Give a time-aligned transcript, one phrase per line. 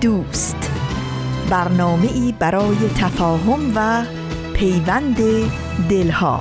[0.00, 0.70] دوست.
[1.50, 4.04] برنامه ای برای تفاهم و
[4.54, 5.16] پیوند
[5.90, 6.40] دلها.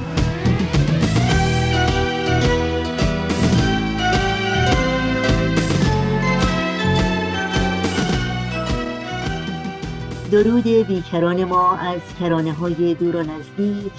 [10.31, 13.93] درود بیکران ما از کرانه های دور و نزدیک.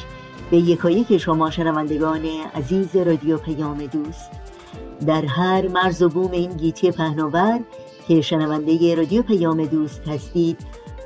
[0.50, 4.30] به یکایک شما شنوندگان عزیز رادیو پیام دوست.
[5.06, 7.60] در هر مرز و بوم این گیتی پهناور
[8.08, 10.58] که شنونده رادیو پیام دوست هستید.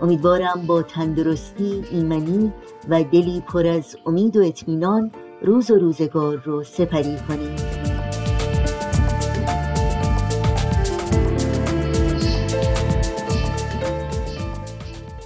[0.03, 2.53] امیدوارم با تندرستی ایمنی
[2.89, 5.13] و دلی پر از امید و اطمینان
[5.43, 7.61] روز و روزگار رو سپری کنید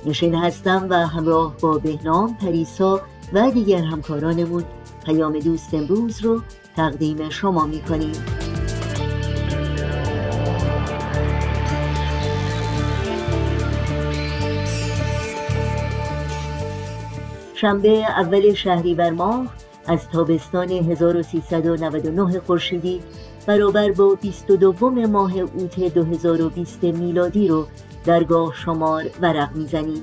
[0.07, 3.01] نشین هستم و همراه با بهنام پریسا
[3.33, 4.65] و دیگر همکارانمون
[5.07, 6.41] پیام دوست امروز رو
[6.77, 7.83] تقدیم شما می
[17.65, 19.47] شنبه اول شهریور ماه
[19.87, 23.01] از تابستان 1399 خورشیدی
[23.47, 27.67] برابر با 22 ماه اوت 2020 میلادی رو
[28.05, 30.03] درگاه شمار ورق می‌زنیم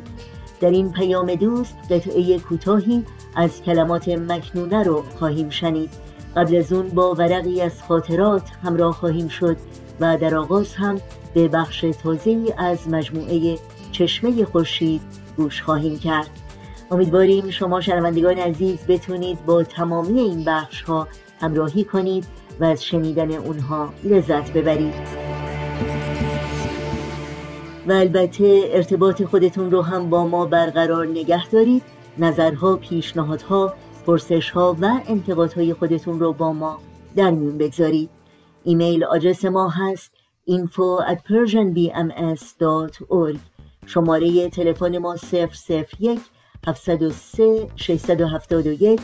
[0.62, 5.90] در این پیام دوست قطعه کوتاهی از کلمات مکنونه رو خواهیم شنید.
[6.36, 9.58] قبل از اون با ورقی از خاطرات همراه خواهیم شد
[10.00, 11.02] و در آغاز هم
[11.34, 13.58] به بخش تازه از مجموعه
[13.92, 15.02] چشمه خورشید
[15.38, 16.30] گوش خواهیم کرد.
[16.92, 21.08] امیدواریم شما شنوندگان عزیز بتونید با تمامی این بخش ها
[21.42, 22.26] همراهی کنید
[22.60, 24.94] و از شنیدن اونها لذت ببرید.
[27.88, 31.84] و البته ارتباط خودتون رو هم با ما برقرار نگه دارید.
[32.18, 33.74] نظرها، پیشنهادها،
[34.06, 36.78] پرسشها و انتقادهای خودتون رو با ما
[37.16, 38.10] در میون بگذارید.
[38.64, 40.12] ایمیل آدرس ما هست
[40.50, 43.38] info at persianbms.org
[43.86, 45.16] شماره تلفن ما
[46.00, 46.20] 001
[46.68, 49.00] 703 671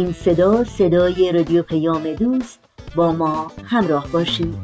[0.00, 2.58] این صدا صدای رادیو پیام دوست
[2.96, 4.54] با ما همراه باشید.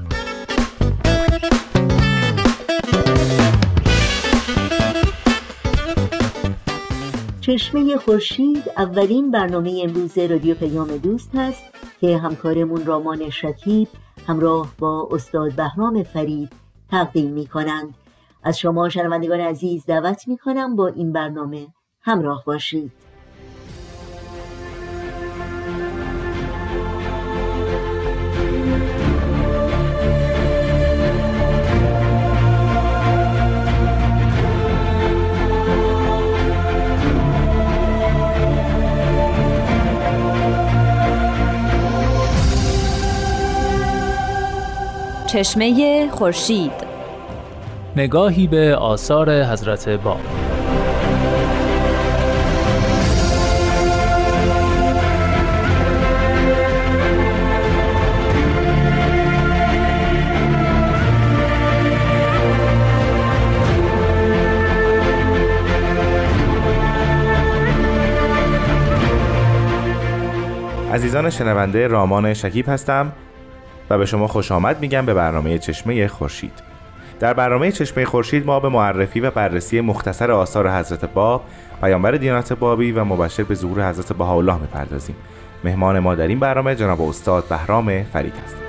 [7.40, 11.62] چشمه خورشید اولین برنامه امروز رادیو پیام دوست هست
[12.00, 13.88] که همکارمون رامان شکیب
[14.26, 16.52] همراه با استاد بهرام فرید
[16.90, 17.94] تقدیم می کنند
[18.42, 21.66] از شما شنوندگان عزیز دعوت می کنم با این برنامه
[22.02, 23.05] همراه باشید.
[45.36, 46.72] چشمه خورشید.
[47.96, 50.20] نگاهی به آثار حضرت باب
[70.92, 73.12] عزیزان شنونده رامان شکیب هستم.
[73.90, 76.52] و به شما خوش آمد میگم به برنامه چشمه خورشید.
[77.20, 81.44] در برنامه چشمه خورشید ما به معرفی و بررسی مختصر آثار حضرت باب
[81.80, 85.16] پیامبر دیانت بابی و مبشر به ظهور حضرت بهاءالله می‌پردازیم.
[85.64, 88.65] مهمان ما در این برنامه جناب استاد بهرام فرید است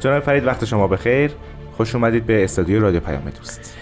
[0.00, 1.30] جناب فرید وقت شما بخیر.
[1.76, 3.76] خوش اومدید به استودیو رادیو پیام دوست.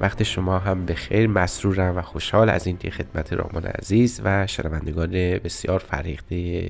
[0.00, 5.10] وقت شما هم به خیر مسرورم و خوشحال از اینکه خدمت رامان عزیز و شنوندگان
[5.38, 6.68] بسیار فریخته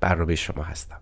[0.00, 0.96] برنامه شما هستم.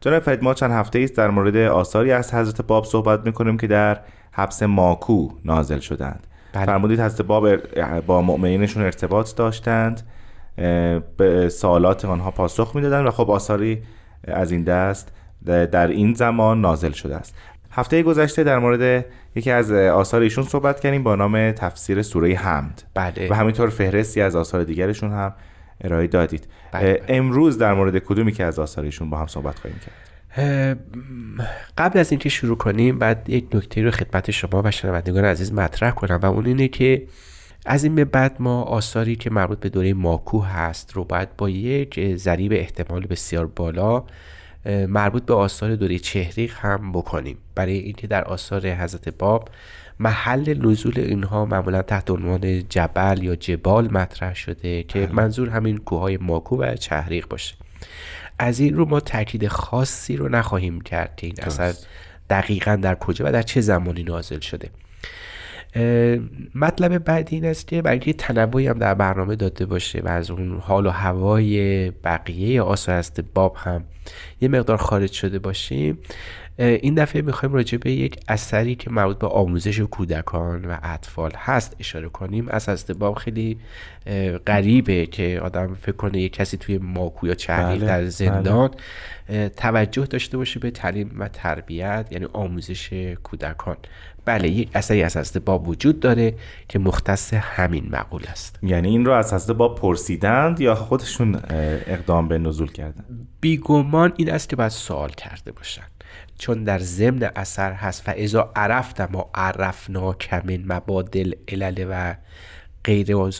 [0.00, 3.66] جناب فرید ما چند هفته است در مورد آثاری از حضرت باب صحبت می‌کنیم که
[3.66, 4.00] در
[4.32, 6.26] حبس ماکو نازل شدند.
[6.52, 6.66] بله.
[6.66, 7.56] فرمودید حضرت باب
[8.00, 10.02] با مؤمنینشون ارتباط داشتند
[11.16, 13.82] به سوالات آنها پاسخ می‌دادند و خب آثاری
[14.24, 15.12] از این دست
[15.46, 17.34] در این زمان نازل شده است
[17.70, 19.04] هفته گذشته در مورد
[19.34, 23.28] یکی از آثار ایشون صحبت کردیم با نام تفسیر سوره حمد بله.
[23.30, 25.34] و همینطور فهرستی از آثار دیگرشون هم
[25.80, 26.82] ارائه دادید بله.
[26.82, 27.02] بله.
[27.08, 30.10] امروز در مورد کدومی که از آثار ایشون با هم صحبت خواهیم کرد
[31.78, 35.90] قبل از اینکه شروع کنیم بعد یک نکته رو خدمت شما و شنوندگان عزیز مطرح
[35.90, 37.06] کنم و اون اینه که
[37.66, 41.50] از این به بعد ما آثاری که مربوط به دوره ماکو هست رو باید با
[41.50, 44.04] یک ضریب احتمال بسیار بالا
[44.66, 47.38] مربوط به آثار دوره چهریق هم بکنیم.
[47.54, 49.48] برای اینکه در آثار حضرت باب
[49.98, 55.12] محل نزول اینها معمولا تحت عنوان جبل یا جبال مطرح شده که بله.
[55.12, 57.54] منظور همین کوههای ماکو و چهریق باشه.
[58.38, 61.74] از این رو ما تاکید خاصی رو نخواهیم کرد که این اثر
[62.30, 64.70] دقیقا در کجا و در چه زمانی نازل شده.
[66.54, 70.58] مطلب بعدی این است که برای تنوعی هم در برنامه داده باشه و از اون
[70.58, 73.84] حال و هوای بقیه آثار است باب هم
[74.40, 75.98] یه مقدار خارج شده باشیم.
[76.60, 81.76] این دفعه می‌خوایم راجع به یک اثری که مربوط به آموزش کودکان و اطفال هست
[81.80, 82.48] اشاره کنیم.
[82.48, 83.58] از از باب خیلی
[84.46, 88.70] غریبه که آدم فکر کنه یک کسی توی ماکو یا چهریق بله، در زندان
[89.28, 89.48] بله.
[89.48, 92.92] توجه داشته باشه به تعلیم و تربیت یعنی آموزش
[93.22, 93.76] کودکان.
[94.24, 96.34] بله یک اثری از باب وجود داره
[96.68, 98.58] که مختص همین مقول است.
[98.62, 101.40] یعنی این رو از باب پرسیدند یا خودشون
[101.86, 103.04] اقدام به نزول کردن؟
[103.40, 105.82] بیگمان این است که باید سوال کرده باشن.
[106.40, 108.08] چون در ضمن اثر هست.
[108.08, 112.14] و ازا عرفت ما عرفنا کمین مبادل علل و
[112.84, 113.30] غیر و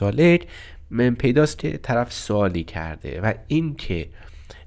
[0.90, 4.08] من پیداست که طرف سوالی کرده و این که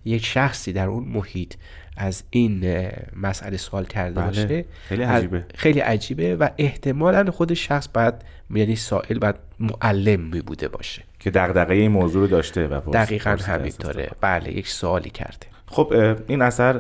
[0.06, 1.54] یک شخصی در اون محیط
[1.98, 4.28] از این مسئله سوال کرده بله.
[4.28, 5.46] باشه خیلی عجیبه.
[5.56, 8.14] خیلی عجیبه و احتمالا خود شخص باید
[8.50, 11.04] یعنی سائل باید معلم می بوده باشه.
[11.20, 14.12] که دغدغه این موضوع رو داشته و دقیقا همینطوره.
[14.22, 15.53] بله یک سوالی کرده.
[15.74, 15.94] خب
[16.28, 16.74] این اثر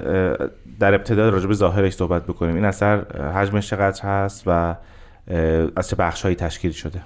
[0.79, 3.03] در ابتدا راجع به ظاهرش صحبت بکنیم این اثر
[3.35, 4.75] حجمش چقدر هست و
[5.75, 7.01] از چه بخشهایی تشکیل شده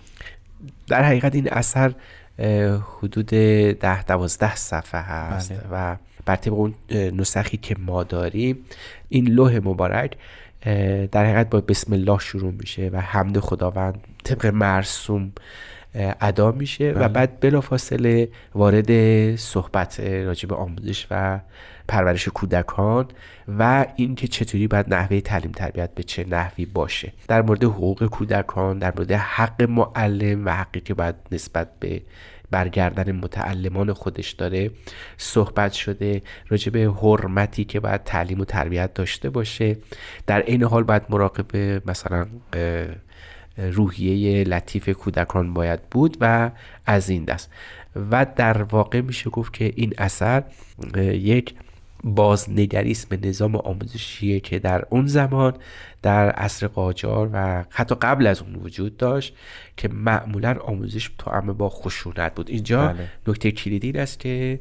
[0.87, 1.93] در حقیقت این اثر
[2.97, 3.25] حدود
[3.79, 5.61] ده دوازده صفحه هست بله.
[5.71, 5.95] و
[6.25, 8.57] بر طبق اون نسخی که ما داریم
[9.09, 10.17] این لوح مبارک
[11.11, 15.31] در حقیقت با بسم الله شروع میشه و حمد خداوند طبق مرسوم
[15.95, 17.07] ادا میشه و بله.
[17.07, 21.39] بعد بلافاصله وارد صحبت راجع به آموزش و
[21.87, 23.05] پرورش کودکان
[23.59, 27.13] و اینکه چطوری باید نحوه تعلیم تربیت به چه نحوی باشه.
[27.27, 32.01] در مورد حقوق کودکان در مورد حق معلم و حقی که باید نسبت به
[32.51, 34.71] برگردن متعلمان خودش داره
[35.17, 36.21] صحبت شده.
[36.47, 39.77] راجع به حرمتی که باید تعلیم و تربیت داشته باشه.
[40.27, 41.55] در این حال باید مراقب
[41.89, 42.27] مثلا
[43.57, 46.51] روحیه لطیف کودکان باید بود و
[46.85, 47.49] از این دست
[48.11, 50.43] و در واقع میشه گفت که این اثر
[50.97, 51.53] یک
[52.03, 55.53] بازنگریست به نظام آموزشیه که در اون زمان
[56.01, 59.35] در عصر قاجار و حتی قبل از اون وجود داشت
[59.77, 63.09] که معمولا آموزش تو با خشونت بود اینجا بله.
[63.27, 64.59] نکته کلیدی این است که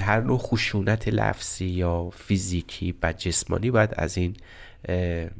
[0.00, 4.36] هر نوع خشونت لفظی یا فیزیکی و جسمانی باید از این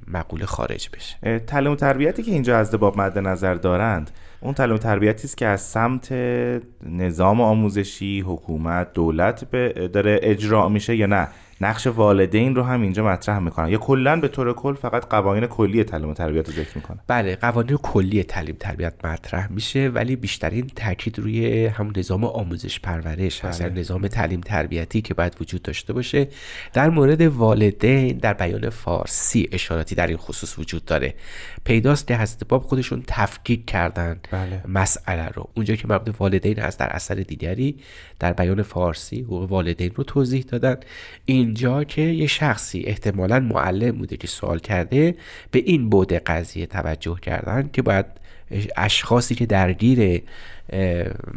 [0.09, 1.39] مقوله خارج بشه.
[1.39, 5.37] تعلیم و تربیتی که اینجا از دباب مد نظر دارند اون تعلیم و تربیتی است
[5.37, 6.13] که از سمت
[6.83, 9.51] نظام آموزشی حکومت دولت
[9.93, 11.29] داره اجرا میشه یا نه؟
[11.61, 13.69] نقش والدین رو هم اینجا مطرح می‌کنن.
[13.69, 16.99] یا کلا به طور کل فقط قوانین کلی تعلیم و تربیت رو ذکر می‌کنن.
[17.07, 23.45] بله قوانین کلی تعلیم تربیت مطرح میشه ولی بیشترین تاکید روی همون نظام آموزش پرورش
[23.45, 23.63] هست.
[23.63, 23.81] بله.
[23.81, 26.29] نظام تعلیم تربیتی که باید وجود داشته باشه.
[26.73, 31.15] در مورد والدین در بیان فارسی اشاراتی در این خصوص وجود داره.
[31.65, 34.63] پیداست که حضرت باب خودشون تفکیک کردن بله.
[34.69, 35.49] مسئله رو.
[35.55, 37.77] اونجا که مربوط والدین هست در اثر دیگری
[38.19, 40.77] در بیان فارسی حقوق والدین رو توضیح دادن.
[41.49, 45.15] اینجا که یه شخصی احتمالا معلم بوده که سوال کرده
[45.51, 48.07] به این بود قضیه توجه کردن که باید
[48.77, 50.23] اشخاصی که درگیر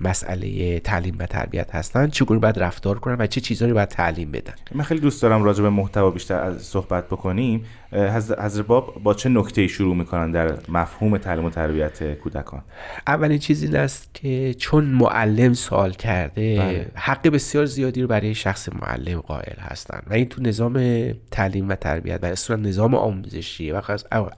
[0.02, 4.54] مسئله تعلیم و تربیت هستن چگونه باید رفتار کنن و چه چیزهایی باید تعلیم بدن؟
[4.76, 7.66] من خیلی دوست دارم راجع به محتوا بیشتر صحبت بکنیم.
[7.94, 12.62] حضرت باب با چه نکته شروع می‌کنن در مفهوم تعلیم و تربیت کودکان؟
[13.08, 16.92] اولین چیزی این است که چون معلم سوال کرده بله.
[16.96, 21.76] حق بسیار زیادی رو برای شخص معلم قائل هستن و این تو نظام تعلیم و
[21.76, 23.82] تربیت و اصلا نظام آموزشی و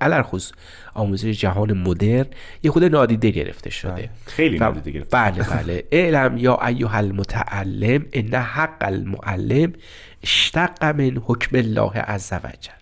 [0.02, 0.52] علرخص
[0.94, 2.26] آموزش جهان مدرن
[2.64, 3.92] یه خود نادیده گرفته شده.
[3.92, 4.10] بله.
[4.26, 4.83] خیلی نادیده.
[4.92, 5.84] گرفته بله بله.
[5.92, 9.74] اعلم یا ایها المتعلم ان حق المعلم
[10.24, 12.74] اشتق من حکم الله عز وجل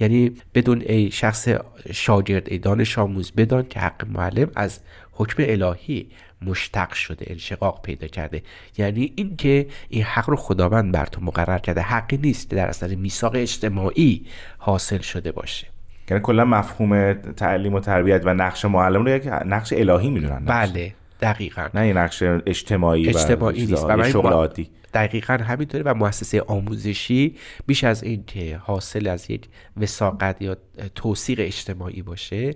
[0.00, 1.48] یعنی بدون ای شخص
[1.92, 4.80] شاگرد ای دانش آموز بدان که حق معلم از
[5.12, 6.06] حکم الهی
[6.42, 8.42] مشتق شده انشقاق پیدا کرده.
[8.78, 11.80] یعنی اینکه این حق رو خداوند بر تو مقرر کرده.
[11.80, 14.26] حقی نیست که در اثر میثاق اجتماعی
[14.58, 15.66] حاصل شده باشه.
[16.10, 20.44] یعنی کلا مفهوم تعلیم و تربیت و نقش معلم رو یک نقش الهی می‌دونن.
[20.44, 20.94] بله.
[21.20, 21.68] دقیقا.
[21.74, 23.84] نه یه نقش اجتماعی, اجتماعی نیست.
[23.84, 29.48] و شغل عادی دقیقا همینطوره و مؤسسه آموزشی بیش از این که حاصل از یک
[29.76, 30.56] وساقت یا
[30.94, 32.54] توصیق اجتماعی باشه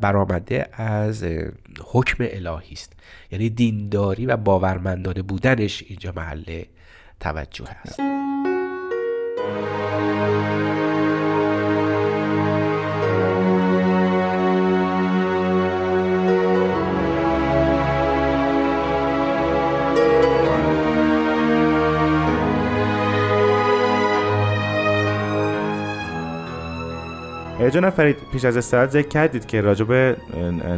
[0.00, 1.24] برآمده از
[1.84, 2.92] حکم الهی است.
[3.30, 6.62] یعنی دینداری و باورمندانه بودنش اینجا محل
[7.20, 8.00] توجه هست.
[27.70, 30.16] جناب فرید پیش از استراحت ذکر کردید که راجع به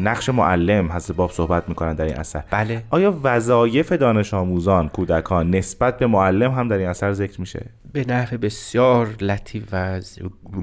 [0.01, 2.45] نقش معلم حضرت باب صحبت می‌کنن در این اثر.
[2.51, 2.83] بله.
[2.91, 8.05] آیا وظایف دانش آموزان کودکان نسبت به معلم هم در این اثر ذکر میشه؟ به
[8.09, 10.01] نحو بسیار لطیف و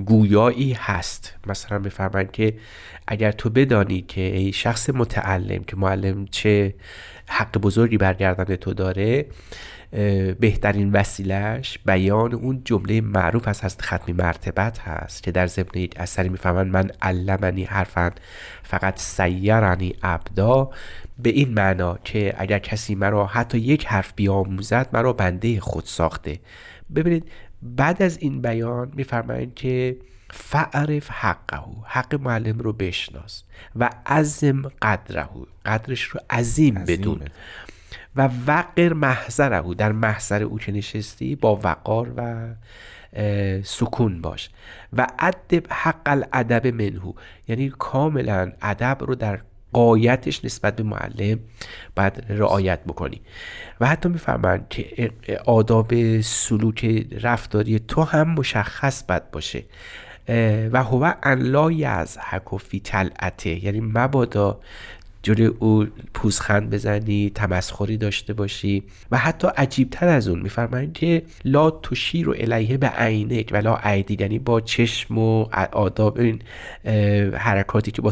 [0.06, 1.36] گویایی هست.
[1.48, 2.54] مثلا بفرمایید که
[3.08, 6.76] اگر تو بدانی که ای شخص متعلم که معلم چه
[7.30, 9.26] حق بزرگی برگردن تو داره
[10.40, 15.94] بهترین وسیلهش بیان اون جمله معروف از هست ختمی مرتبت هست که در ضمن یک
[16.00, 18.12] اثری می‌فهمن من علمنی حرفا
[18.64, 20.70] فقط سیرنی ابدا
[21.20, 26.40] به این معنا که اگر کسی مرا حتی یک حرف بیاموزد مرا بنده خود ساخته.
[26.96, 29.98] ببینید بعد از این بیان میفرمایند که
[30.32, 33.44] فعرف حقه حق معلم رو بشناس
[33.76, 35.30] و عظم قدره
[35.66, 37.22] قدرش رو عظیم بدون.
[38.18, 39.74] و وقر محضره او.
[39.74, 42.48] در محضر او که نشستی با وقار و
[43.64, 44.50] سکون باش.
[44.94, 47.14] و ادب حق الادب منهو
[47.48, 49.40] یعنی کاملا ادب رو در
[49.74, 51.40] قایتش نسبت به معلم
[51.96, 53.22] باید رعایت بکنی.
[53.80, 55.12] و حتی می‌فهمن که
[55.46, 59.64] آداب سلوک رفتاری تو هم مشخص بد باشه.
[60.72, 64.60] و هو ان لا یزحک فی تلعته یعنی مبادا
[65.28, 71.72] جلوی او پوزخند بزنی تمسخری داشته باشی و حتی عجیبتر از اون میفرمایند که لا
[71.72, 76.42] تشیر و الیه به عینک و لا عیدی یعنی با چشم و آداب این
[77.34, 78.12] حرکاتی که با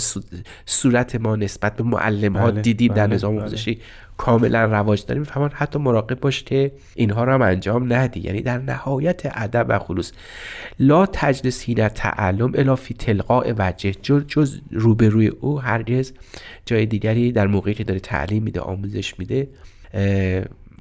[0.66, 3.80] صورت ما نسبت به معلم ها بله، دیدیم در بله، نظام آموزشی.
[4.18, 8.20] کاملا رواج داره می‌فهمن حتی مراقب باش که اینها رو هم انجام ندی.
[8.20, 10.12] یعنی در نهایت ادب و خلوص.
[10.80, 13.92] لا تجلس هین تعلم الا فی تلقاء وجه.
[13.92, 16.14] جز, جز روبروی او هرگز
[16.66, 19.48] جای دیگری در موقعی که داره تعلیم میده آموزش میده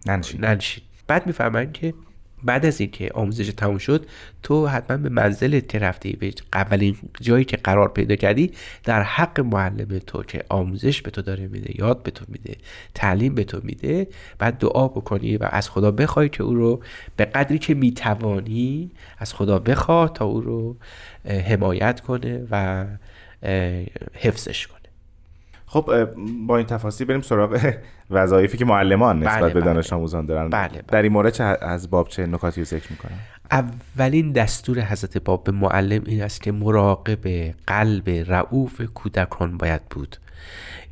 [0.07, 0.83] ننشین.
[1.07, 1.95] بعد می‌فهمن که
[2.45, 4.07] بعد از اینکه آموزش تموم شد
[4.43, 8.51] تو حتما به منزل که رفتی به اولین جایی که قرار پیدا کردی
[8.85, 12.57] در حق معلم تو که آموزش به تو داره میده یاد به تو میده
[12.95, 14.07] تعلیم به تو میده
[14.39, 16.83] بعد دعا بکنی و از خدا بخوای که او رو
[17.17, 20.77] به قدری که می‌توانی از خدا بخواه تا او رو
[21.25, 22.87] حمایت کنه و
[24.15, 24.84] حفظش کنه.
[25.67, 26.09] خب
[26.47, 27.75] با این تفاصیل بریم سراغ
[28.11, 29.73] وظایفی که معلمان نسبت بله، به بله.
[29.73, 30.83] دانش آموزان دارن بله, بله.
[30.89, 33.19] در این مورد چه از باب چه نکاتی رو ذکر می‌کنن
[33.51, 40.17] اولین دستور حضرت باب به معلم این است که مراقب قلب رعوف کودکان باید بود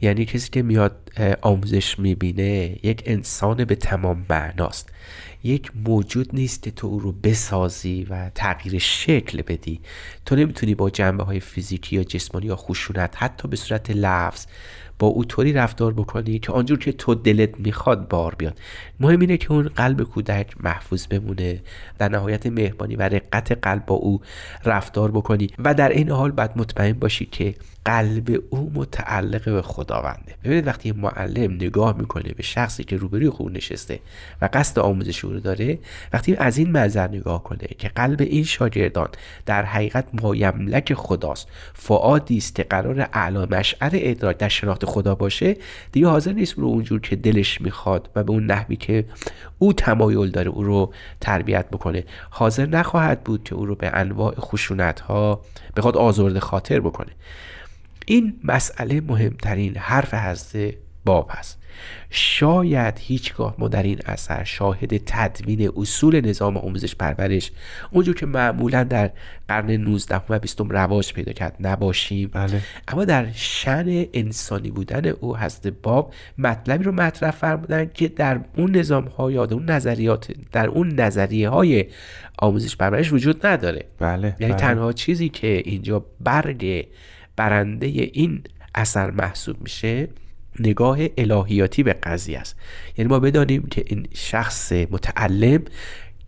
[0.00, 4.92] یعنی کسی که میاد آموزش می‌بینه یک انسان به تمام معناست.
[5.44, 9.80] یک موجود نیست که تو او رو بسازی و تغییر شکل بدی.
[10.26, 14.47] تو نمی‌تونی با جنبه های فیزیکی یا جسمانی یا خشونت حتی به صورت لفظ
[14.99, 18.59] با او طوری رفتار بکنی که آنجور که تو دلت می‌خواد بار بیاد.
[19.00, 21.62] مهم اینه که اون قلب کودک محفوظ بمونه
[21.99, 24.21] در نهایت مهربانی و رقت قلب با او
[24.64, 27.54] رفتار بکنی و در این حال باید مطمئن باشی که
[27.85, 30.35] قلب او متعلق به خداونده.
[30.45, 34.01] ببینید وقتی معلم نگاه می‌کنه به شخصی که روبروی خود نشسته
[34.43, 35.79] و قصد آموزش او داره
[36.12, 39.09] وقتی از این منظر نگاه کنه که قلب این شاگردان
[39.47, 45.57] در حقیقت مایملک خداست فعادی است که قرار اعلا مشعر ادراک در شناخت خدا باشه
[45.93, 49.05] دیگه حاضر نیست رو اونجور که دلش می‌خواد و به اون نحوی که
[49.59, 52.05] او تمایل داره او رو تربیت بکنه.
[52.31, 55.41] حاضر نخواهد بود که او رو به انواع خشونت ها
[55.77, 57.11] بخواد آزرده خاطر بکنه.
[58.06, 61.59] این مسئله مهمترین حرف حضرت باب هست
[62.11, 67.52] شاید هیچگاه ما در این اثر شاهد تدوین اصول نظام آموزش پرورش
[67.90, 69.11] اونجور که معمولا در
[69.49, 72.61] قرن 19 و 20 رواج پیدا کرد نباشیم بله.
[72.88, 78.76] اما در شن انسانی بودن او هست باب مطلبی رو مطرح فرمودن که در اون
[78.76, 81.85] نظام ها یا اون نظریات در اون نظریه های
[82.38, 84.62] آموزش پرورش وجود نداره بله یعنی بله.
[84.62, 86.87] تنها چیزی که اینجا برگ
[87.37, 88.43] برنده این
[88.75, 90.09] اثر محسوب میشه
[90.61, 92.57] نگاه الهیاتی به قضیه است.
[92.99, 95.62] یعنی ما بدانیم که این شخص متعلم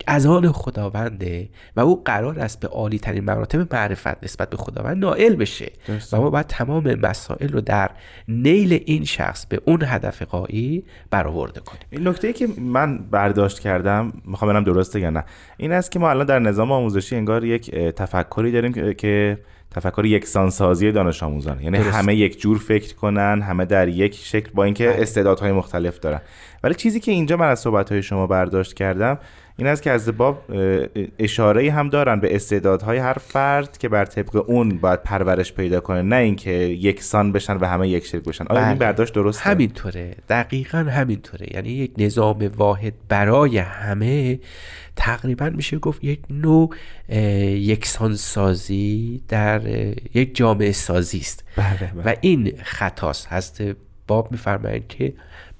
[0.07, 4.97] از آن خداونده و او قرار است به عالی ترین مراتب معرفت نسبت به خداوند
[4.97, 5.71] نائل بشه.
[6.11, 7.91] و ما باید تمام مسائل رو در
[8.27, 11.81] نیل این شخص به اون هدف قایی برآورده کنیم.
[11.89, 15.23] این نکته ای که من برداشت کردم می‌خوام ببینم درسته یا نه
[15.57, 19.39] این است که ما الان در نظام آموزشی انگار یک تفکری داریم که
[19.71, 21.95] تفکر یکسانسازی دانش آموزان یعنی درست.
[21.95, 25.01] همه یک جور فکر کنن همه در یک شکل با اینکه بله.
[25.01, 26.21] استعدادهای مختلف دارن
[26.63, 29.19] ولی چیزی که اینجا من از صحبتهای شما برداشت کردم
[29.57, 30.43] این است که از باب
[31.19, 36.01] اشاره هم دارن به استعدادهای هر فرد که بر طبق اون باید پرورش پیدا کنه
[36.01, 38.79] نه اینکه یکسان بشن و همه یک شکل بشن آیا این بله.
[38.79, 44.39] برداشت درسته همینطوره دقیقا همینطوره یعنی یک نظام واحد برای همه
[44.95, 46.75] تقریبا میشه گفت یک نوع
[47.09, 49.67] اه، یکسانسازی در
[50.13, 51.43] یک جامعه سازی است.
[51.55, 52.03] بله بله.
[52.05, 53.63] و این خطاست هست.
[54.07, 55.13] باب میفرمایند که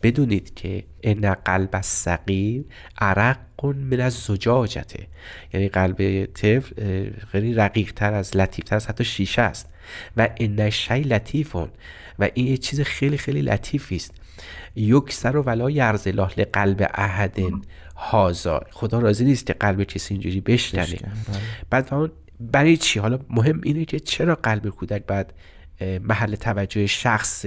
[0.03, 2.65] بدونید که ان قلب الصغیر
[2.97, 5.07] عرق من از زجاجته
[5.53, 9.69] یعنی قلب طفل خیلی رقیق تر از لطیف تر از حتی شیشه است.
[10.17, 11.69] و ان شی لطیفون
[12.19, 14.11] و این یه چیز خیلی خیلی لطیفی است.
[14.75, 17.39] یکسر و ولا یرز الله لقلب احد.
[17.95, 20.85] هازا خدا راضی نیست که قلب کسی اینجوری بشکنه.
[20.85, 20.99] بله.
[21.69, 25.03] بعد فهمون برای چی؟ حالا مهم اینه که چرا قلب کودک
[25.79, 27.45] اه، محل توجه شخص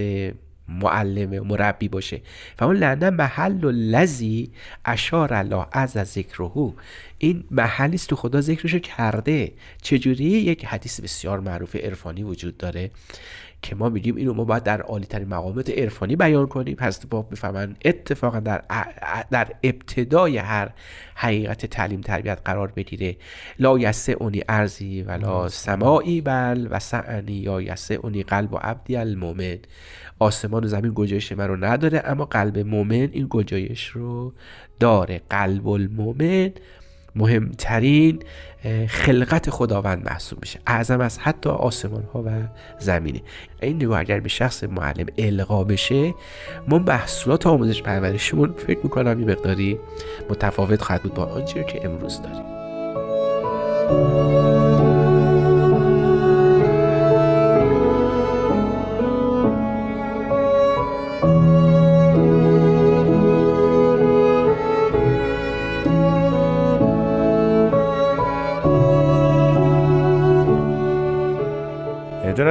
[0.68, 2.20] معلم و مربی باشه؟
[2.58, 4.50] فهمون لعنه محل و لذی
[4.84, 6.72] اشار الله از ذکرهو
[7.18, 9.52] این محلی است که خدا ذکرشو کرده.
[9.82, 12.90] چجوری؟ یک حدیث بسیار معروف عرفانی وجود داره.
[13.62, 16.76] که ما میگیم اینو ما باید در عالی ترین مقامات عرفانی بیان کنیم.
[16.76, 18.62] پس باب می‌فهمن اتفاقا در
[19.30, 20.70] در ابتدای هر
[21.14, 23.16] حقیقت تعلیم تربیت قرار بگیره.
[23.58, 29.58] لا یسعنی ارزی ولا سماعی بل و سعنی یا یسعنی قلب و عبدی المؤمن.
[30.18, 34.32] آسمان و زمین گنجایش من رو نداره اما قلب مؤمن این گنجایش رو
[34.80, 35.20] داره.
[35.30, 36.50] قلب المؤمن
[37.18, 38.18] مهمترین
[38.88, 40.60] خلقت خداوند محسوب میشه.
[40.66, 42.30] اعظم از حتی آسمان ها و
[42.78, 43.20] زمینه.
[43.62, 46.14] این نگاه اگر به شخص معلم القا بشه
[46.68, 49.78] ما محصولات آموزش پرورشمون فکر می‌کنم یه مقداری
[50.30, 52.44] متفاوت خواهد بود با آنچه که امروز داریم.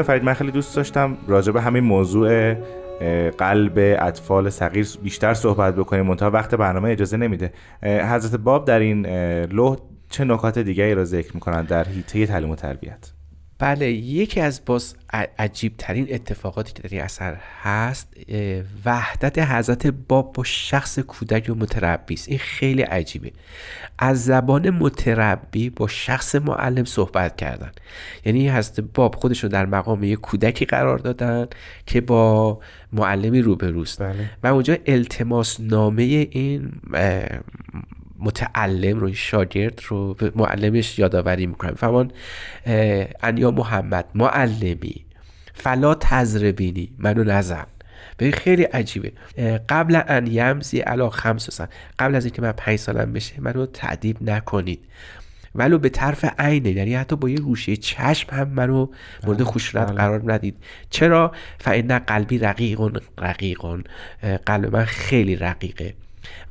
[0.07, 2.53] فرید من خیلی دوست داشتم راجع به همین موضوع
[3.37, 6.05] قلب اطفال صغیر بیشتر صحبت بکنیم.
[6.05, 7.53] منتها وقت برنامه اجازه نمیده.
[7.83, 9.05] حضرت باب در این
[9.45, 9.77] لوح
[10.09, 13.11] چه نکات دیگری را ذکر می‌کنند در حیطه تعلیم و تربیت؟
[13.59, 14.95] بله یکی از باز
[15.39, 18.13] عجیب ترین اتفاقاتی که در این اثر هست
[18.85, 22.29] وحدت حضرت باب با شخص کودک و متربی است.
[22.29, 23.31] این خیلی عجیبه.
[23.99, 27.71] از زبان متربی با شخص معلم صحبت کردن.
[28.25, 31.47] یعنی حضرت باب خودش رو در مقام یک کودکی قرار دادن
[31.85, 32.59] که با
[32.93, 34.01] معلمی روبروست.
[34.01, 34.29] بله.
[34.43, 36.71] و اونجا التماس نامه این
[38.19, 41.75] متعلم رو شاگرد رو به معلمش یادآوری می‌کنم.
[41.75, 42.11] فهمان
[43.23, 45.05] انیا محمد معلمی
[45.53, 47.65] فلا تزربینی منو نزن.
[48.17, 49.11] به خیلی عجیبه.
[49.69, 51.67] قبل ان یمزی علا خمس سن.
[51.99, 54.79] قبل از اینکه من پنج سالم بشه منو تعدیب نکنید.
[55.55, 58.87] ولو به طرف عینه یعنی حتی با یه گوشه چشم هم منو
[59.23, 59.95] مورد بله، خشونت بله.
[59.95, 60.55] قرار ندید.
[60.89, 65.93] چرا؟ فان قلبی رقیق رقیق اه، قلب من خیلی رقیقه.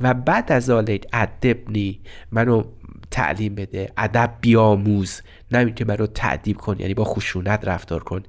[0.00, 2.64] و بعد از ذالک ادبنی منو
[3.10, 8.22] تعلیم بده ادب بیاموز نه که منو تعدیب کن یعنی با خشونت رفتار کن.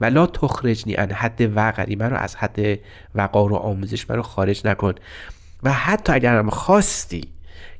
[0.00, 2.78] و لا تخرجنی ان حد وقری منو از حد
[3.14, 4.94] وقار و آموزش منو خارج نکن.
[5.62, 7.28] و حتی اگرم خواستی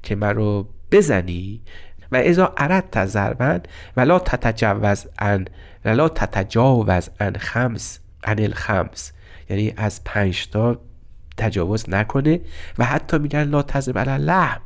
[0.03, 1.61] که منو بزنی
[2.13, 3.59] و اذا اردت ضربا
[3.97, 5.49] ولا تتجاوز ان
[5.85, 9.13] ولا تتجاوز ان خمس عن الخمس
[9.51, 10.81] یعنی از پنج تا
[11.37, 12.41] تجاوز نکنه
[12.79, 14.61] و حتی میگن لا تضرب علی اللحم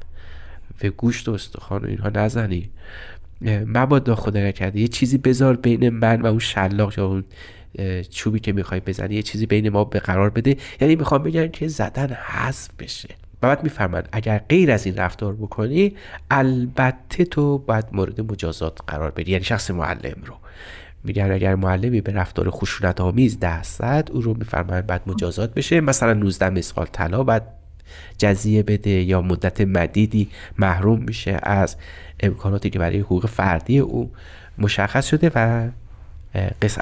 [0.78, 2.70] به گوشت و استخوان و اینها نزنی.
[3.66, 4.80] مبادا خدا نکرده.
[4.80, 7.24] یه چیزی بذار بین من و اون شلاق یا اون
[8.10, 10.56] چوبی که می‌خوای بزنی یه چیزی بین ما به قرار بده.
[10.80, 13.08] یعنی می‌خوام بگن که زدن حذف بشه.
[13.42, 15.96] و بعد میفرمن اگر غیر از این رفتار بکنی
[16.30, 19.32] البته تو باید مورد مجازات قرار بدی.
[19.32, 20.34] یعنی شخص معلم رو.
[21.04, 25.80] میگن اگر معلمی به رفتار خشونت آمیز دست زد او رو میفرمایند بعد مجازات بشه.
[25.80, 27.46] مثلا 19 مسقال طلا بعد
[28.18, 31.76] جزیه بده یا مدت مدیدی محروم میشه از
[32.20, 34.10] امکاناتی که برای حقوق فردی او
[34.58, 35.68] مشخص شده و
[36.34, 36.78] اه، قس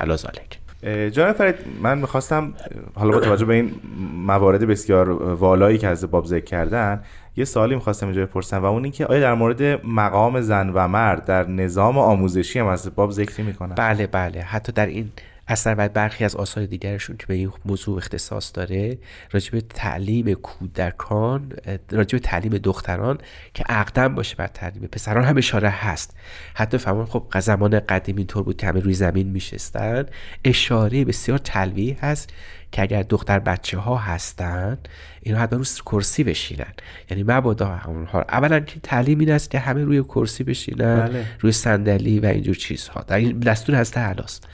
[0.86, 2.54] جناب فرید من می‌خواستم
[2.94, 3.72] حالا با توجه به این
[4.16, 7.02] موارد بسیار والایی که از باب ذکر کردن
[7.36, 11.24] یه سوالی می‌خواستم اینجا بپرسم و اون که آیا در مورد مقام زن و مرد
[11.24, 14.40] در نظام آموزشی هم از باب ذکری می‌کنن؟ بله بله.
[14.40, 15.10] حتی در این
[15.48, 18.98] اثر و برخی از آثار دیگرشون که به این موضوع اختصاص داره
[19.30, 21.52] راجع به تعلیم کودکان
[21.88, 23.18] به تعلیم دختران
[23.54, 26.16] که اقدم باشه بر تعلیم پسران هم اشاره هست.
[26.54, 30.06] حتی فرمان خب زمان قدیم اینطور بود که همه روی زمین میشستن.
[30.44, 32.30] اشاره بسیار تلویح هست
[32.72, 34.78] که اگر دختر بچه ها هستن
[35.22, 36.72] اینا حتما روی کرسی بشینن.
[37.10, 41.26] یعنی مبادا اونها اولا که تعلیم این است که همه روی کرسی بشینن بله.
[41.40, 43.02] روی صندلی و اینجور چیزها.
[43.02, 44.48] در این دستور هست علاست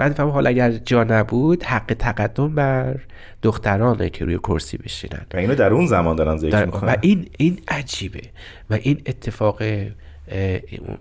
[0.00, 3.00] بعد فهم حالا اگر جا نبود حق تقدم بر
[3.42, 5.26] دخترانه که روی کرسی بشینن.
[5.34, 6.92] و اینو در اون زمان دارن ذکر در- می‌کنن.
[6.92, 8.22] و این این عجیبه.
[8.70, 9.62] و این اتفاق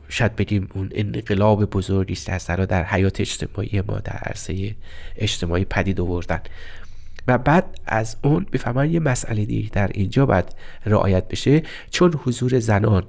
[0.10, 4.76] شاید بگیم اون انقلاب بزرگی است در حیات اجتماعی ما در عرصه
[5.16, 6.40] اجتماعی پدید آوردن.
[7.30, 10.46] و بعد از اون بفهمن یه مسئله دیگه در اینجا باید
[10.86, 11.63] رعایت بشه.
[11.92, 13.04] چون حضور زنان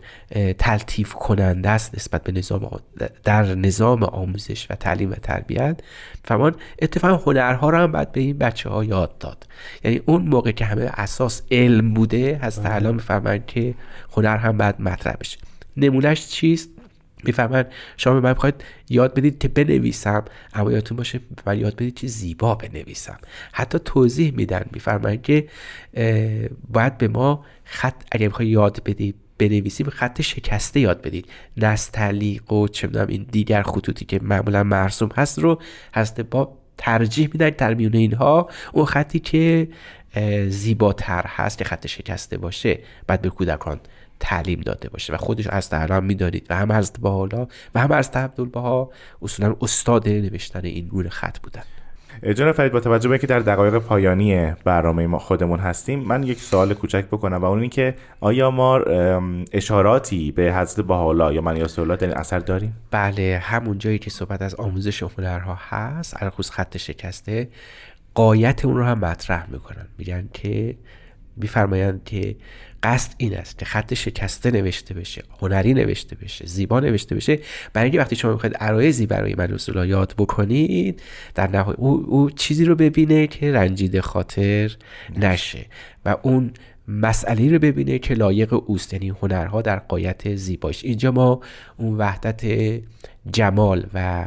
[0.58, 2.80] تلطیف کننده است نسبت به نظام
[3.24, 5.80] در نظام آموزش و تعلیم و تربیت.
[6.24, 9.46] فهمان اتفاقا هنرها رو هم باید به این بچه ها یاد داد.
[9.84, 13.74] یعنی اون موقع که همه اساس علم بوده هست الان می‌فهمن که
[14.12, 15.38] هنر هم باید مطرح بشه.
[15.76, 16.68] نمونهش چیست؟
[17.24, 17.64] می‌فهمن
[17.96, 22.06] شما به من می‌خواید یاد بدید که بنویسم اما یادتون باشه من یاد بدید که
[22.06, 23.18] زیبا بنویسم.
[23.52, 25.48] حتی توضیح میدن میفرمایند که
[26.68, 31.26] باید به ما خط اگر می‌خوای یاد بدید بنویسیم خط شکسته یاد بدید.
[31.56, 35.62] نستعلیق و چه می‌دونم این دیگر خطوطی که معمولا مرسوم هست رو
[35.94, 38.50] هست با ترجیح میدن در میونه اینها.
[38.72, 39.68] اون خطی که
[40.48, 43.80] زیباتر هست که خط شکسته باشه بعد به کودکان
[44.20, 48.10] تعلیم داده باشه و خودش از هم می‌دانید و هم از بالا و هم از
[48.10, 48.90] عبدالبها.
[49.22, 51.62] اصولا استاد نوشتن این گونه خط بودن.
[52.34, 56.40] جناب فرید با توجه به اینکه در دقایق پایانی برنامه ما خودمون هستیم من یک
[56.40, 58.78] سوال کوچک بکنم و اون این که آیا ما
[59.52, 64.10] اشاراتی به حضرت بهاءالله یا من الله در این اثر داریم؟ بله همون جایی که
[64.10, 67.48] صحبت از آموزش هنرها هست علخصوص خط شکسته
[68.14, 69.86] قایت اون رو هم مطرح می‌کنن.
[69.98, 70.76] میگن که
[71.36, 72.36] میفرمایند که
[72.82, 77.38] قصد این است که خط شکسته نوشته بشه هنری نوشته بشه زیبا نوشته بشه.
[77.72, 81.02] برای اینکه وقتی شما می‌خواید عرایزی برای من رسول یاد بکنید
[81.34, 84.76] در نهایت او, او چیزی رو ببینه که رنجیده خاطر
[85.16, 85.66] نشه.
[86.04, 86.50] و اون
[86.88, 88.92] مسئله رو ببینه که لایق اوست.
[88.92, 91.40] یعنی هنرها در قایت زیباش اینجا ما
[91.76, 92.44] اون وحدت
[93.32, 94.26] جمال و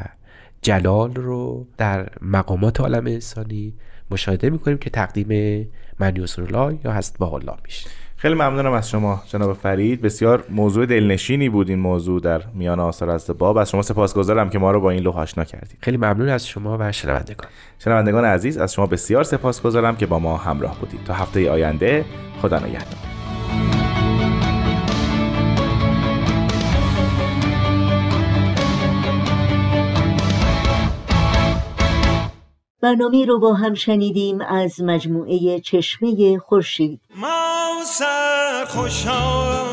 [0.62, 3.74] جلال رو در مقامات عالم انسانی
[4.12, 5.28] مشاهده می‌کنیم که تقدیم
[6.00, 7.90] من الله یا هست با الله میشه.
[8.24, 10.02] خیلی ممنونم از شما جناب فرید.
[10.02, 14.60] بسیار موضوع دلنشینی بود این موضوع در میان آثار از باب از شما سپاسگزارم که
[14.60, 15.78] ما رو با این لوح آشنا کردید.
[15.82, 17.50] خیلی ممنون از شما و شنوندگان.
[17.80, 21.04] شنوندگان عزیز از شما بسیار سپاسگزارم که با ما همراه بودید.
[21.04, 22.06] تا هفته آینده
[22.42, 22.98] خدا نگهدار.
[32.82, 37.02] برنامه رو با هم شنیدیم از مجموعه چشمه خورشید.
[37.86, 39.73] سرخوشان.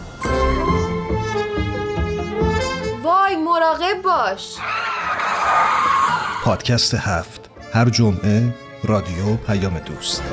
[3.91, 4.57] مراقب باش.
[6.43, 7.49] پادکست هفت.
[7.73, 10.23] هر جمعه رادیو پیام دوست.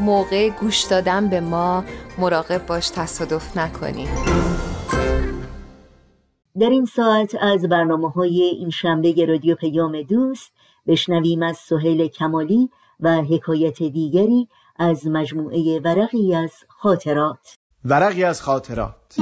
[0.00, 1.84] موقع گوش دادن به ما
[2.18, 4.08] مراقب باش تصادف نکنی.
[6.60, 10.52] در این ساعت از برنامه های این شنبه رادیو پیام دوست
[10.86, 17.56] بشنویم از سهیل کمالی و حکایت دیگری از مجموعه ورقی از خاطرات.
[17.84, 19.16] ورقی از خاطرات.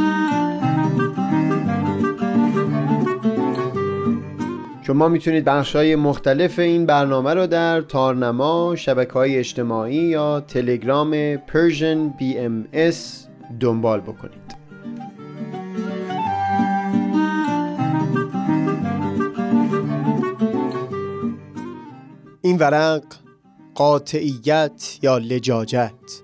[4.86, 11.36] شما می‌تونید بخش های مختلف این برنامه رو در تارنما، شبکه های اجتماعی یا تلگرام
[11.36, 12.96] Persian BMS
[13.60, 14.54] دنبال بکنید.
[22.42, 23.02] این ورق
[23.74, 26.23] قاطعیت یا لجاجت؟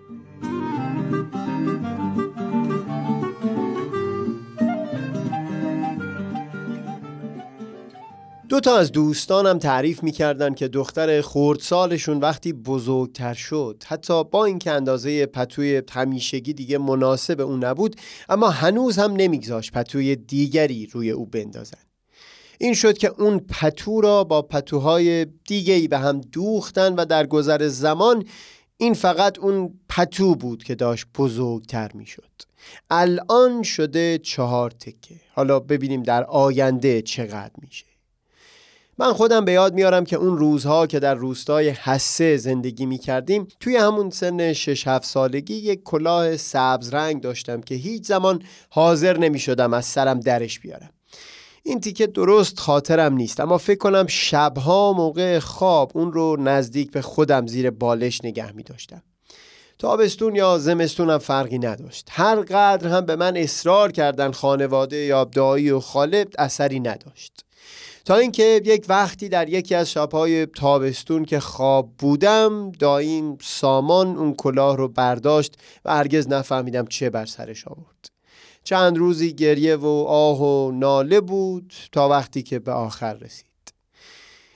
[8.51, 14.71] دو تا از دوستانم تعریف می‌کردن که دختر خردسالشون وقتی بزرگتر شد حتی با اینکه
[14.71, 17.97] اندازه پتوی همیشگی دیگه مناسب اون نبود
[18.29, 21.79] اما هنوز هم نمیگذاشت پتوی دیگری روی او بندازن.
[22.59, 27.69] این شد که اون پتو را با پتوهای دیگری به هم دوختن و در گذر
[27.69, 28.25] زمان
[28.77, 32.31] این فقط اون پتو بود که داشت بزرگتر می‌شد.
[32.91, 35.15] الان شده چهار تکه.
[35.35, 37.90] حالا ببینیم در آینده چقدر میشه.
[39.01, 43.49] من خودم به یاد میارم که اون روزها که در روستای حسه زندگی می کردیم
[43.61, 49.19] توی همون سن 6 7 سالگی یک کلاه سبز رنگ داشتم که هیچ زمان حاضر
[49.19, 50.91] نمی شدم از سرم درش بیارم.
[51.63, 57.03] این تیکه درست خاطرم نیست اما فکر کنم شبها موقع خواب اون رو نزدیک به
[57.03, 59.03] خودم زیر بالش نگه می داشتم
[59.79, 62.09] تابستون یا زمستون هم فرقی نداشت.
[62.11, 67.45] هر قدر هم به من اصرار کردن خانواده یا دایی و خاله اثری نداشت.
[68.05, 74.35] تا اینکه یک وقتی در یکی از شبهای تابستون که خواب بودم دایین سامان اون
[74.35, 78.11] کلاه رو برداشت و هرگز نفهمیدم چه بر سرش آورد.
[78.65, 83.50] چند روزی گریه و آه و ناله بود تا وقتی که به آخر رسید.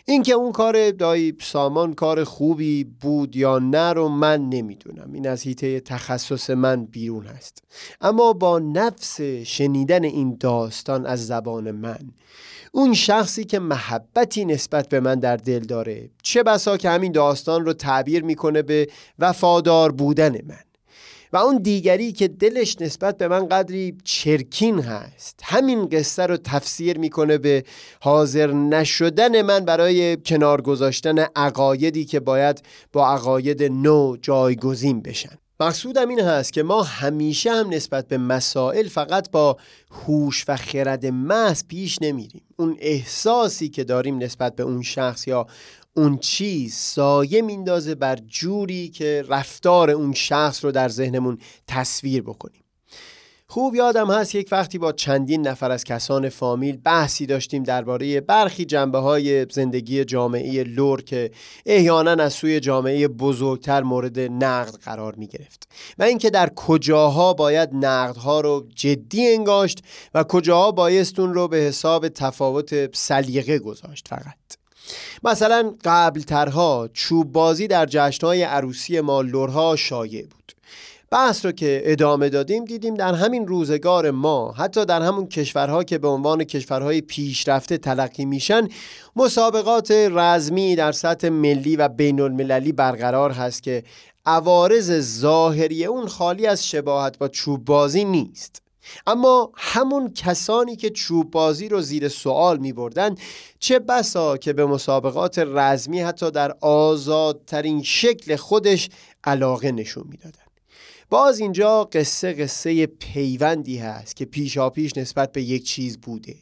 [0.07, 5.13] اینکه اون کار دایی سامان کار خوبی بود یا نه رو من نمی‌دونم.
[5.13, 7.63] این از هیته تخصص من بیرون هست
[8.01, 11.99] اما با نفس شنیدن این داستان از زبان من
[12.73, 17.65] اون شخصی که محبتی نسبت به من در دل داره چه بسا که همین داستان
[17.65, 18.89] رو تعبیر می‌کنه به
[19.19, 20.64] وفادار بودن من.
[21.35, 25.41] و اون دیگری که دلش نسبت به من قدری چرکین هست.
[25.43, 27.65] همین قصه رو تفسیر می‌کنه به
[28.01, 35.39] حاضر نشدن من برای کنار گذاشتن عقایدی که باید با عقاید نو جایگزین بشن.
[35.61, 39.57] مقصودم این هست که ما همیشه هم نسبت به مسائل فقط با
[39.91, 42.43] هوش و خرد محض پیش نمیریم.
[42.57, 45.47] اون احساسی که داریم نسبت به اون شخص یا
[45.97, 52.65] اون چیز سایه میندازه بر جوری که رفتار اون شخص رو در ذهنمون تصویر بکنیم.
[53.47, 58.65] خوب یادم هست یک وقتی با چندین نفر از کسان فامیل بحثی داشتیم درباره برخی
[58.65, 61.31] جنبه های زندگی جامعه لور که
[61.67, 67.69] احیانا از سوی جامعه بزرگتر مورد نقد قرار می گرفت و اینکه در کجاها باید
[67.73, 69.83] نقدها رو جدی انگاشت
[70.15, 74.64] و کجاها بایستون رو به حساب تفاوت سلیقه گذاشت فقط.
[75.25, 80.45] مثلا قبل ترها چوب بازی در جشنهای عروسی ما لورها شایع بود.
[81.15, 85.99] بحث رو که ادامه دادیم دیدیم در همین روزگار ما حتی در همون کشورها که
[85.99, 88.69] به عنوان کشورهای پیشرفته تلقی میشن
[89.17, 93.85] مسابقات رزمی در سطح ملی و بین المللی برقرار هست که
[94.27, 98.64] عوارض ظاهری اون خالی از شباهت با چوب بازی نیست.
[99.07, 103.15] اما همون کسانی که چوب بازی رو زیر سوال می بردن
[103.59, 108.89] چه بسا که به مسابقات رزمی حتی در آزادترین شکل خودش
[109.25, 110.45] علاقه نشون می‌دادن.
[111.11, 116.35] باز اینجا قصه قصه پیوندی هست که پیشا پیش نسبت به یک چیز بوده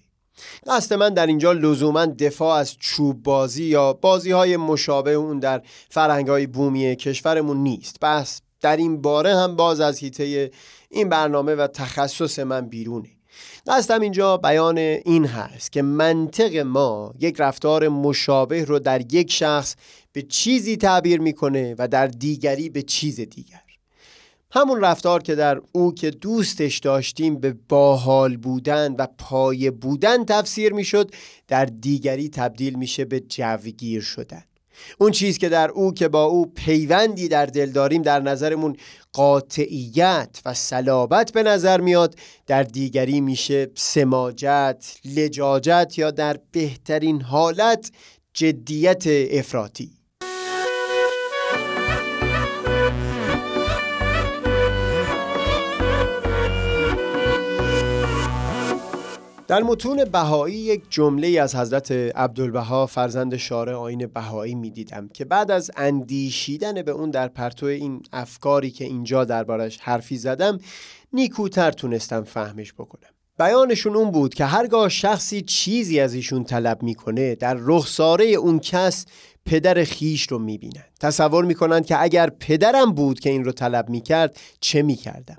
[0.67, 5.63] قصد من در اینجا لزوما دفاع از چوب بازی یا بازی های مشابه اون در
[5.89, 10.51] فرهنگ های بومی کشورمون نیست بس در این باره هم باز از هیته
[10.93, 13.09] این برنامه و تخصص من بیرونه.
[13.67, 19.75] قصدم اینجا بیان این هست که منطق ما یک رفتار مشابه رو در یک شخص
[20.13, 23.63] به چیزی تعبیر می‌کنه و در دیگری به چیز دیگر.
[24.51, 30.73] همون رفتار که در او که دوستش داشتیم به باحال بودن و پایه بودن تفسیر
[30.73, 31.15] می‌شد
[31.49, 34.45] در دیگری تبدیل میشه به جوگیر شدن.
[34.99, 38.77] اون چیز که در او که با او پیوندی در دل داریم در نظرمون
[39.13, 42.15] قاطعیت و صلابت به نظر میاد
[42.47, 47.91] در دیگری میشه سماجت، لجاجت یا در بهترین حالت
[48.35, 50.02] جدیت افراطی.
[59.49, 65.25] در متون بهایی یک جمله از حضرت عبدالبها فرزند شارع آین بهایی می دیدم که
[65.25, 70.59] بعد از اندیشیدن به اون در پرتو این افکاری که اینجا دربارش حرفی زدم
[71.13, 73.09] نیکوتر تونستم فهمش بکنم.
[73.39, 79.07] بیانشون اون بود که هرگاه شخصی چیزی از ایشون طلب می‌کنه در رخساره اون کس
[79.47, 84.37] پدر خیش رو می‌بینن تصور می‌کنند که اگر پدرم بود که این رو طلب می‌کرد
[84.61, 85.37] چه می‌کردم؟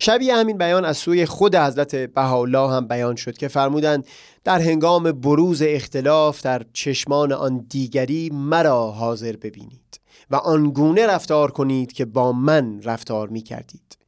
[0.00, 4.06] شبیه همین بیان از سوی خود حضرت بهاءالله هم بیان شد که فرمودند
[4.44, 11.92] در هنگام بروز اختلاف در چشمان آن دیگری مرا حاضر ببینید و آنگونه رفتار کنید
[11.92, 13.98] که با من رفتار می کردید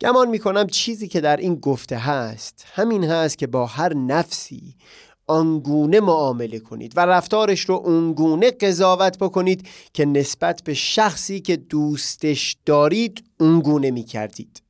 [0.00, 4.76] گمان می کنم چیزی که در این گفته هست همین هست که با هر نفسی
[5.26, 12.56] آنگونه معامله کنید و رفتارش رو اونگونه قضاوت بکنید که نسبت به شخصی که دوستش
[12.66, 14.62] دارید اونگونه می کردید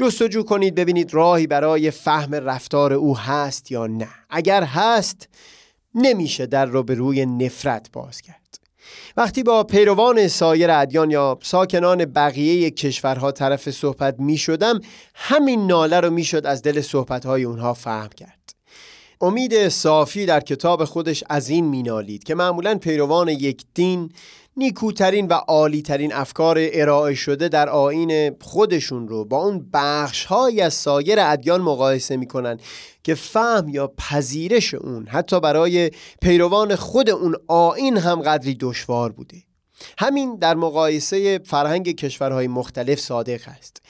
[0.00, 4.08] جستجو کنید ببینید راهی برای فهم رفتار او هست یا نه.
[4.30, 5.28] اگر هست
[5.94, 8.58] نمیشه در رو به روی نفرت باز کرد
[9.16, 14.80] وقتی با پیروان سایر ادیان یا ساکنان بقیه کشورها طرف صحبت می شدم
[15.14, 18.54] همین ناله رو می شد از دل صحبت های اونها فهم کرد.
[19.20, 24.12] امید صافی در کتاب خودش از این مینالید که معمولا پیروان یک دین
[24.56, 30.32] نیکوترین و عالیترین افکار ارائه شده در آین خودشون رو با اون بخش
[30.62, 32.58] از سایر ادیان مقایسه می‌کنن
[33.04, 35.90] که فهم یا پذیرش اون حتی برای
[36.22, 39.36] پیروان خود اون آین هم قدری دشوار بوده.
[39.98, 43.82] همین در مقایسه فرهنگ کشورهای مختلف صادق است.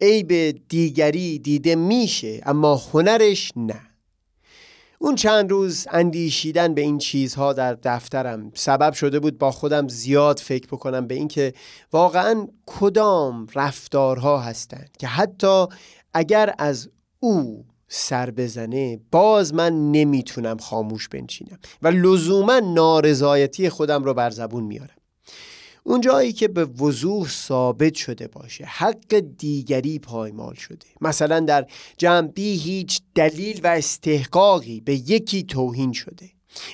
[0.00, 3.80] عیب دیگری دیده میشه اما هنرش نه.
[4.98, 10.38] اون چند روز اندیشیدن به این چیزها در دفترم سبب شده بود با خودم زیاد
[10.38, 11.52] فکر بکنم به اینکه
[11.92, 15.66] واقعا کدام رفتارها هستند که حتی
[16.14, 16.90] اگر از
[17.20, 24.64] او سر بزنه باز من نمی‌تونم خاموش بنشینم و لزوما نارضایتی خودم رو بر زبون
[24.64, 24.95] میارم.
[25.86, 30.86] اون جایی که به وضوح ثابت شده باشه حق دیگری پایمال شده.
[31.00, 31.66] مثلا در
[31.98, 36.30] جنبی هیچ دلیل و استحقاقی به یکی توهین شده.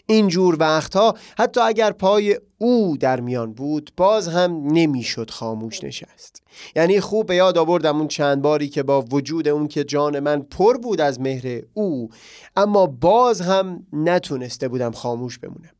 [0.06, 6.42] اینجور وقتها حتی اگر پای او در میان بود باز هم نمی‌شد خاموش نشست.
[6.76, 10.42] یعنی خوب به یاد آوردم اون چند باری که با وجود اون که جان من
[10.42, 12.08] پر بود از مهر او
[12.56, 15.70] اما باز هم نتونسته بودم خاموش بمونم.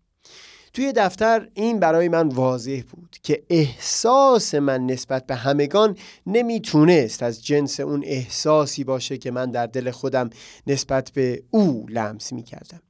[0.72, 5.96] توی دفتر این برای من واضح بود که احساس من نسبت به همگان
[6.26, 10.30] نمی‌تونست از جنس اون احساسی باشه که من در دل خودم
[10.66, 12.80] نسبت به او لمس می‌کردم.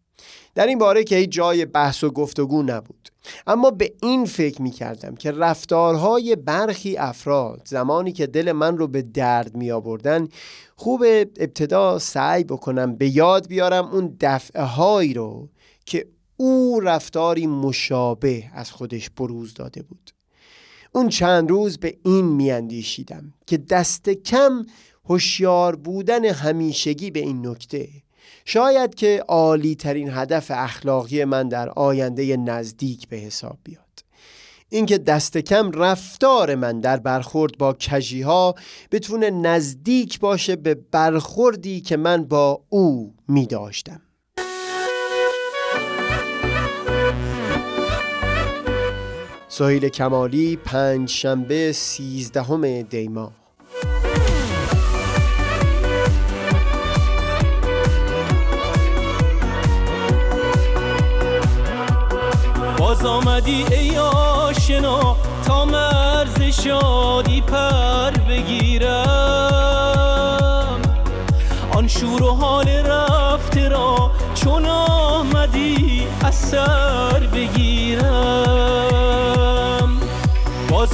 [0.55, 3.09] در این باره که هیچ جای بحث و گفتگو نبود.
[3.47, 8.89] اما به این فکر می کردم که رفتارهای برخی افراد زمانی که دل من رو
[8.89, 10.28] به درد می آوردن
[10.76, 11.03] خوب
[11.37, 15.49] ابتدا سعی بکنم به یاد بیارم اون دفعه هایی رو
[15.85, 16.07] که
[16.43, 20.11] او رفتاری مشابه از خودش بروز داده بود.
[20.93, 24.66] اون چند روز به این میاندیشیدم که دست کم
[25.09, 27.88] هوشیار بودن همیشگی به این نکته.
[28.45, 34.05] شاید که عالی ترین هدف اخلاقی من در آینده نزدیک به حساب بیاد.
[34.68, 38.55] اینکه دست کم رفتار من در برخورد با کجی ها
[38.90, 44.01] بتونه نزدیک باشه به برخوردی که من با او می داشتم
[49.62, 53.32] سهیل کمالی پنج شنبه سیزدهم دیما
[62.78, 68.92] باز آمدی ای آشنا تا مرز شادی پر بگیرم.
[71.70, 79.21] آن شور و حال رفته را چون آمدی اثر بگیرم.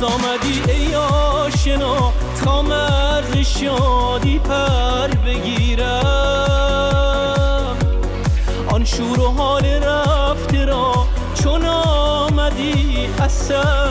[0.00, 2.12] باز آمدی ای آشنا
[2.44, 5.86] تا مرز شادی پر بگیرم.
[8.68, 10.92] آن شور و حال رفته را
[11.42, 13.87] چون آمدی اثر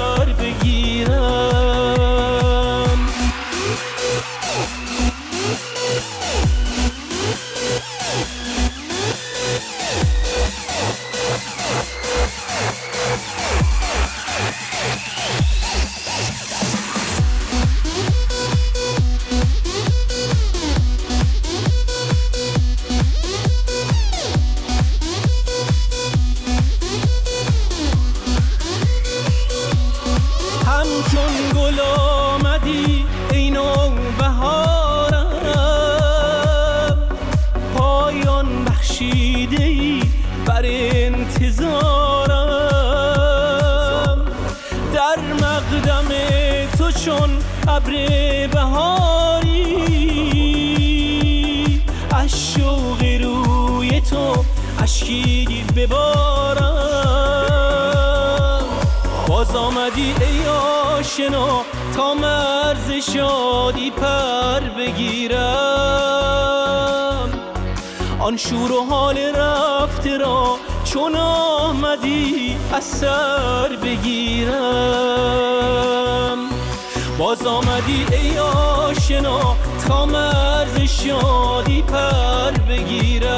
[78.18, 79.56] ای آشنا
[79.88, 83.38] تا مرز شادی پر بگیرم.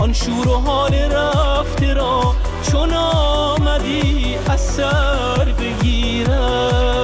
[0.00, 2.34] آن شور و حال رفته را
[2.70, 7.01] چون آمدی از سر بگیرم.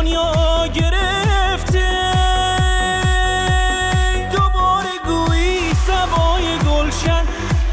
[0.00, 1.88] دنیا گرفته.
[4.32, 7.24] دوباره گویی سبای گلشن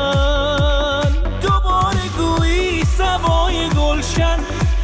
[1.41, 4.39] دوباره گویی سبای گلشن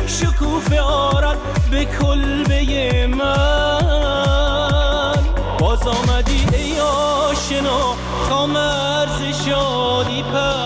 [0.08, 1.38] شکوفه آرد
[1.72, 3.92] به کلبه من.
[5.60, 7.96] باز آمدی ای آشنا
[8.30, 10.61] تا مرز شادی پر.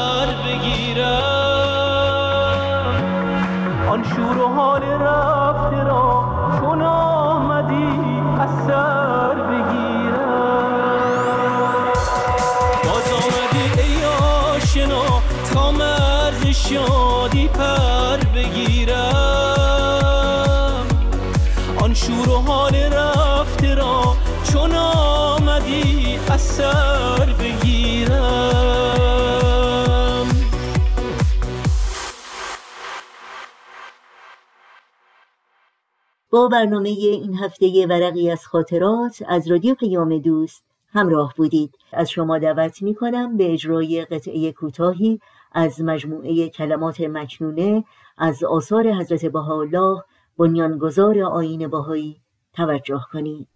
[36.35, 41.75] با برنامه این هفته ورقی از خاطرات از رادیو پیام دوست همراه بودید.
[41.93, 45.19] از شما دعوت می کنم به اجرای قطعه کوتاهی
[45.51, 47.83] از مجموعه کلمات مکنونه
[48.17, 50.03] از آثار حضرت بهاءالله
[50.37, 52.21] بنیانگذار آیین بهایی
[52.53, 53.47] توجه کنید.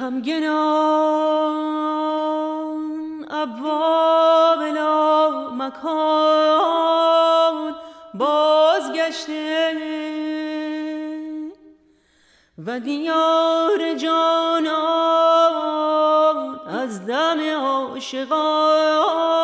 [0.00, 1.60] همگنان
[3.30, 6.94] ابواب لا مکان
[8.14, 9.50] بازگشته.
[12.66, 14.70] و دیار جانان
[16.68, 19.39] از دم عاشقان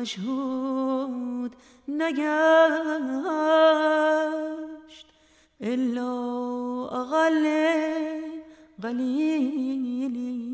[0.00, 1.56] مشهود
[1.88, 2.26] نگشت.
[5.60, 6.12] الا
[7.00, 7.44] اقل
[8.82, 10.49] قلیلی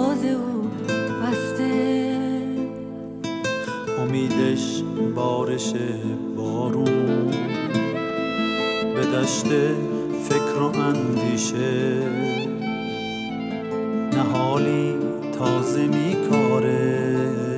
[0.00, 0.70] پرواز او
[1.22, 1.70] بسته.
[3.98, 4.82] امیدش
[5.14, 5.72] بارش
[6.36, 7.30] بارون.
[8.94, 9.46] به دشت
[10.28, 12.02] فکر و اندیشه.
[14.12, 14.94] نهالی
[15.38, 17.49] تازه میکاره.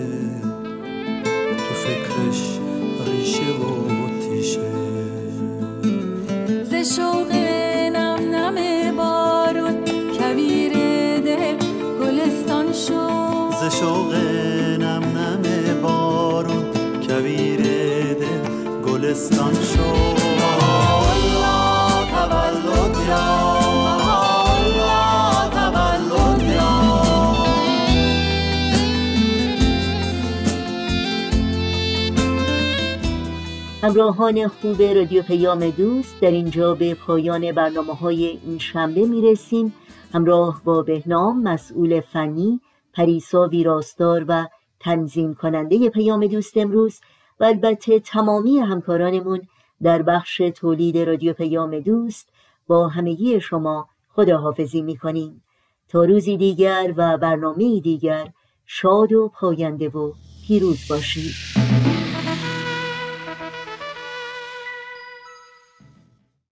[33.83, 39.75] همراهان خوب رادیو پیام دوست در اینجا به پایان برنامه های این شنبه می رسیم
[40.13, 42.61] همراه با بهنام مسئول فنی
[42.93, 44.47] پریسا ویراستار و
[44.81, 47.01] تنظیم کننده پیام دوست امروز.
[47.41, 49.41] و البته تمامی همکارانمون
[49.83, 52.33] در بخش تولید رادیو پیام دوست
[52.67, 55.43] با همگی شما خداحافظی می کنیم
[55.89, 58.29] تا روزی دیگر و برنامه دیگر
[58.67, 60.13] شاد و پاینده و
[60.47, 61.72] پیروز باشید.